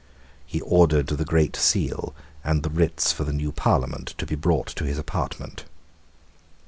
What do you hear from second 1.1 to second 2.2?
Great Seal